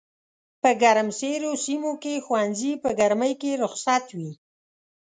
[0.61, 4.31] په ګرمسېرو سيمو کښي ښوونځي په ګرمۍ کي رخصت وي